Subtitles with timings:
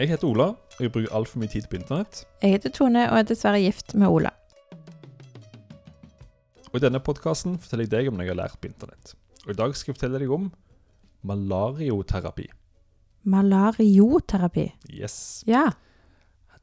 [0.00, 2.22] Jeg heter Ola, og jeg bruker altfor mye tid på internett.
[2.40, 4.30] Jeg heter Tone og er dessverre gift med Ola.
[6.70, 9.12] Og I denne podkasten forteller jeg deg om noe jeg har lært på internett.
[9.44, 10.46] Og I dag skal jeg fortelle deg om
[11.28, 12.46] malarioterapi.
[13.28, 14.64] Malarioterapi.
[14.88, 15.18] Yes.
[15.44, 15.66] Ja,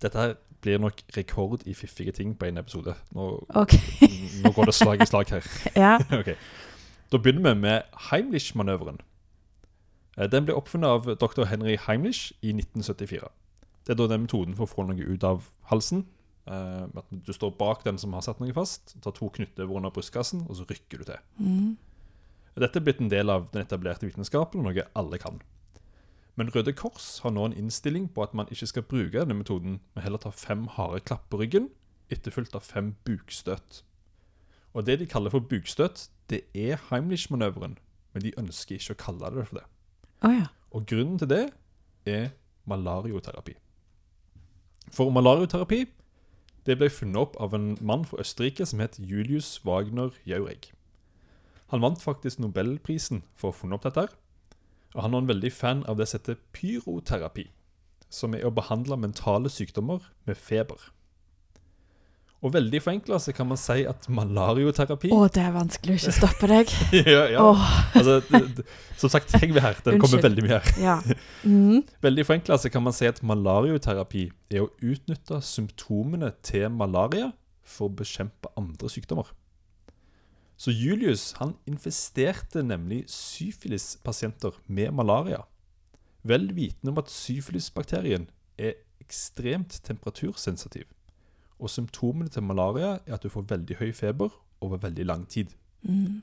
[0.01, 0.33] Dette her
[0.65, 2.95] blir nok rekord i fiffige ting på en episode.
[3.13, 3.77] Nå, OK.
[4.41, 5.51] nå går det slag i slag her.
[5.83, 5.99] Ja.
[6.23, 6.33] ok.
[7.13, 8.97] Da begynner vi med Heimlich-manøveren.
[10.17, 11.45] Eh, Den ble oppfunnet av dr.
[11.45, 13.29] Henry Heimlich i 1974.
[13.85, 16.05] Det er da den metoden for å få noe ut av halsen.
[16.47, 19.89] eh, at Du står bak den som har satt noe fast, tar to knyttnever under
[19.91, 21.19] brystkassen, og så rykker du til.
[21.39, 21.77] Mm.
[22.57, 25.41] Dette er blitt en del av den etablerte vitenskapen, og noe alle kan.
[26.37, 29.79] Men Røde Kors har nå en innstilling på at man ikke skal bruke denne metoden,
[29.93, 31.69] men heller ta fem harde klapp på ryggen,
[32.09, 33.81] etterfulgt av fem bukstøt.
[34.73, 37.77] Og Det de kaller for bukstøt, det er Heimlich-manøveren,
[38.13, 39.65] men de ønsker ikke å kalle det for det.
[40.25, 40.47] Å ja.
[40.73, 41.43] Og grunnen til det
[42.09, 42.31] er
[42.69, 43.55] malarioterapi.
[44.93, 45.85] For malarioterapi
[46.67, 50.71] det ble funnet opp av en mann fra Østerrike som het Julius Wagner Jauregg.
[51.71, 54.07] Han vant faktisk Nobelprisen for å ha funnet opp dette.
[54.95, 57.49] Og han er en veldig fan av det som heter pyroterapi,
[58.09, 60.79] som er å behandle mentale sykdommer med feber.
[62.45, 66.13] Og veldig forenkla så kan man si at malarioterapi Å, det er vanskelig å ikke
[66.13, 66.73] stoppe deg.
[66.99, 67.41] ja, ja.
[67.41, 67.63] Oh.
[67.97, 68.65] Altså, det,
[69.01, 69.79] Som sagt, heng ved her.
[69.81, 70.77] Det kommer veldig mye her.
[70.81, 70.99] ja.
[71.47, 71.83] Mm.
[72.03, 77.29] Veldig forenkla så kan man si at malarioterapi er å utnytte symptomene til malaria
[77.63, 79.29] for å bekjempe andre sykdommer.
[80.57, 85.43] Så Julius han investerte nemlig syfilispasienter med malaria,
[86.27, 88.27] vel vitende om at syfilisbakterien
[88.57, 90.89] er ekstremt temperatursensitiv.
[91.57, 95.53] Og symptomene til malaria er at du får veldig høy feber over veldig lang tid.
[95.81, 96.21] Mm.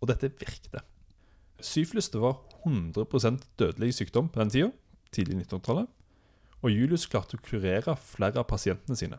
[0.00, 0.82] Og dette virkte.
[1.60, 4.70] Syflus det var 100 dødelig sykdom på den tida,
[5.12, 5.88] tidlig 1900-tallet.
[6.62, 9.18] Og Julius klarte å kurere flere av pasientene sine.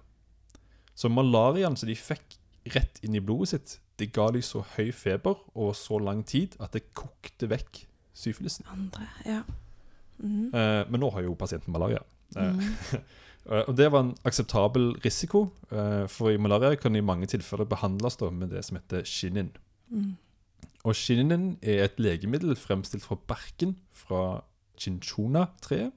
[0.98, 2.38] Så malariaen som de fikk
[2.74, 6.58] rett inn i blodet sitt, det ga de så høy feber over så lang tid
[6.62, 7.86] at det kokte vekk
[8.18, 8.68] syfilisen.
[8.74, 9.42] Andre, ja.
[10.18, 10.50] Mm.
[10.54, 12.02] Eh, men nå har jo pasienten malaria.
[13.48, 13.64] Mm.
[13.68, 17.64] Og Det var en akseptabel risiko, eh, for i malaria kan det i mange tilfeller
[17.64, 19.52] behandles med det som heter shinin.
[19.88, 20.18] Mm.
[20.84, 24.44] Og shinin er et legemiddel fremstilt fra barken fra
[24.78, 25.92] chinchona-treet.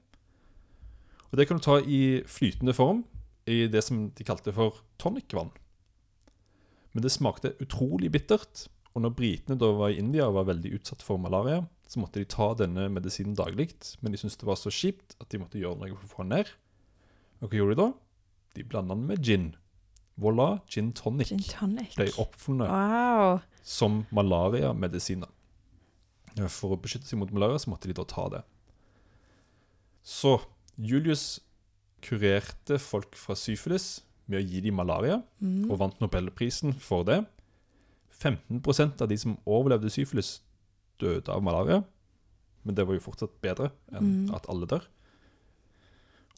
[1.31, 3.05] Og Det kan du ta i flytende form
[3.47, 5.51] i det som de kalte for tonicvann.
[6.93, 10.73] Men det smakte utrolig bittert, og når britene da var i India og var veldig
[10.75, 14.55] utsatt for malaria, så måtte de ta denne medisinen daglig, men de syntes det var
[14.59, 16.51] så kjipt at de måtte gjøre noe for å få den ned.
[17.41, 17.89] Og hva gjorde de da?
[18.55, 19.49] De blanda den med gin.
[20.21, 21.95] Voilà, gin tonic Gin tonic.
[21.97, 23.41] ble oppfunnet Wow.
[23.63, 25.27] som malariamedisiner.
[26.47, 28.43] For å beskytte seg mot malaria så måtte de da ta det.
[30.03, 30.37] Så
[30.79, 31.39] Julius
[32.01, 34.01] kurerte folk fra syfilis
[34.31, 35.69] med å gi dem malaria, Mm.
[35.69, 37.25] og vant Nobelprisen for det.
[38.21, 40.39] 15% av de som overlevde syfilis,
[41.01, 41.81] døde av malaria.
[42.63, 44.35] Men det var jo fortsatt bedre enn Mm.
[44.37, 44.85] at alle dør.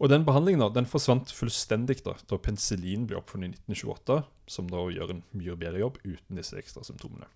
[0.02, 4.68] Og den behandlingen da, den forsvant fullstendig da, da penicillin ble oppfunnet i 1928, som
[4.68, 7.28] da gjør en mye bedre jobb uten disse ekstra symptomene.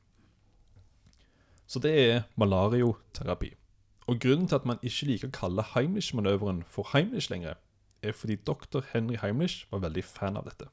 [1.67, 3.53] Så det er malarioterapi.
[4.07, 7.59] Og grunnen til at man ikke liker å kalle Heimlich-manøveren for Heimlich lenger,
[8.01, 10.69] er fordi doktor Henry Heimlich var veldig fan av dette.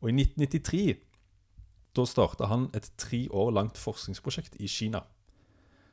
[0.00, 0.96] Og i 1993
[1.96, 5.00] da starta han et tre år langt forskningsprosjekt i Kina,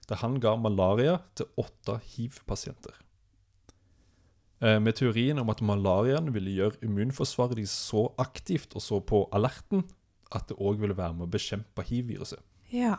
[0.09, 2.93] der han ga malaria til åtte hiv-pasienter.
[4.61, 9.25] Eh, Med teorien om at malariaen ville gjøre immunforsvaret deres så aktivt og så på
[9.35, 9.83] alerten
[10.33, 12.39] at det òg ville være med å bekjempe hiv-viruset.
[12.73, 12.95] Ja.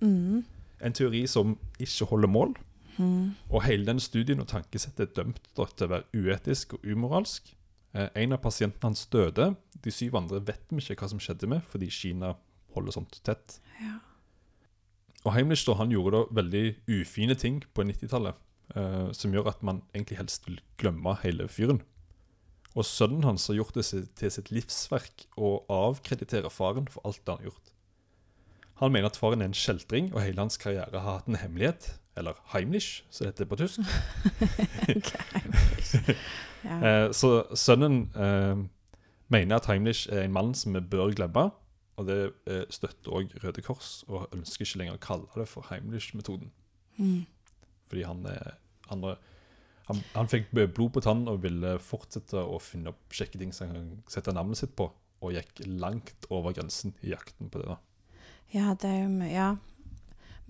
[0.00, 0.44] Mm.
[0.80, 2.54] En teori som ikke holder mål,
[2.98, 3.30] Mm.
[3.48, 7.54] og hele den studien og tankesettet er dømt til å være uetisk og umoralsk.
[7.94, 9.56] Eh, En av pasientene hans døde.
[9.82, 12.34] De syv andre vet vi ikke hva som skjedde med, fordi Kina
[12.74, 13.58] holder sånt tett.
[13.80, 13.98] Ja.
[15.24, 18.38] Og Heimlich da, han gjorde da veldig ufine ting på 90-tallet,
[18.74, 21.82] eh, som gjør at man egentlig helst vil glemme hele fyren.
[22.78, 23.84] Og sønnen hans har gjort det
[24.16, 27.72] til sitt livsverk å avkreditere faren for alt det han har gjort.
[28.80, 31.90] Han mener at faren er en kjeltring, og hele hans karriere har hatt en hemmelighet,
[32.16, 33.80] eller Heimlich, som det heter på tysk.
[34.96, 35.10] Ok.
[36.64, 36.76] ja.
[36.76, 38.62] Eh, så sønnen eh,
[39.28, 41.50] mener at Heimlich er en mann som vi bør glemme,
[42.00, 45.68] og det eh, støtter òg Røde Kors, og ønsker ikke lenger å kalle det for
[45.68, 46.48] Heimlich-metoden.
[46.96, 47.26] Mm.
[47.90, 48.54] Fordi han, er,
[48.88, 49.20] han, er,
[49.90, 53.68] han, han fikk blod på tann og ville fortsette å finne opp kjekke ting som
[53.68, 54.88] han kan sette navnet sitt på,
[55.20, 57.74] og gikk langt over grensen i jakten på det.
[57.74, 58.16] da.
[58.54, 59.50] Ja, det er jo mye Ja.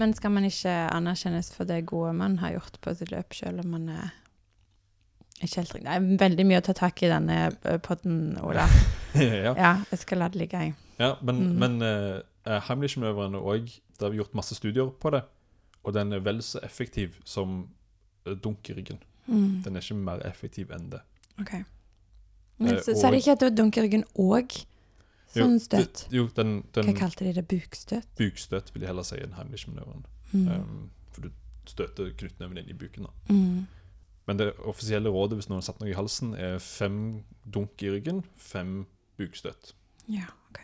[0.01, 3.61] Men skal man ikke anerkjennes for det gode man har gjort på sitt løp, selv
[3.61, 4.15] om man er
[5.41, 5.87] Ikke helt riktig.
[5.89, 8.67] Det er veldig mye å ta tak i denne eh, podden, Ola.
[9.15, 9.55] ja.
[9.57, 10.75] Ja, jeg skal la det ligge, jeg.
[11.01, 11.59] ja, men, Mm.
[11.59, 13.67] men uh, Heimlich-manøveren er òg
[13.99, 15.23] Det har gjort masse studier på det,
[15.85, 17.69] og den er vel så effektiv som
[18.27, 18.99] eh, dunk i ryggen.
[19.27, 19.63] Mm.
[19.65, 21.01] Den er ikke mer effektiv enn det.
[21.41, 21.53] OK.
[22.61, 24.53] Men Eh, så, så er det ikke at det var dunk i ryggen og
[25.33, 26.07] sånn støt?
[26.13, 27.45] Jo, den, den Hva kalte de det?
[27.49, 28.09] Bukstøt?
[28.19, 30.05] bukstøt vil jeg heller si enn Heimlich-manøveren.
[30.33, 30.49] Mm.
[30.49, 31.31] Um, for du
[31.71, 33.07] støter knyttneven inn i buken.
[33.09, 33.35] da.
[33.35, 33.67] Mm.
[34.31, 36.99] Men det offisielle rådet hvis noen har satt noe i halsen, er fem
[37.51, 38.85] dunk i ryggen, fem
[39.19, 39.73] bukstøt.
[40.07, 40.61] Ja, OK.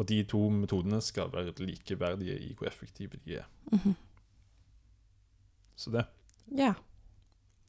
[0.00, 3.50] Og de to metodene skal være likeverdige i hvor effektive de er.
[3.72, 3.92] Mhm.
[5.76, 6.06] Så det.
[6.56, 6.72] Ja.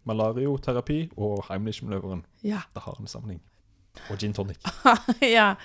[0.08, 2.62] Malarioterapi og Heimlich-manøveren, Ja.
[2.74, 3.42] det har en sammenheng.
[4.10, 4.58] Og gin tonic.
[5.22, 5.56] ja.